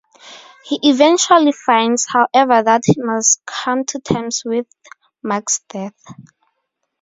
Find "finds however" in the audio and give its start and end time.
1.51-2.63